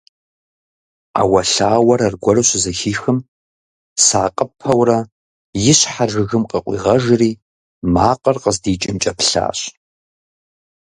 Ӏэуэлъауэр 1.13 2.01
аргуэру 2.07 2.43
щызэхихым, 2.47 3.17
сакъыпэурэ 4.05 4.99
и 5.71 5.73
щхьэр 5.77 6.09
жыгым 6.13 6.43
къыкъуигъэжри 6.49 7.31
макъыр 7.93 8.37
къыздикӏымкӏэ 8.43 9.11
плъащ. 9.17 9.59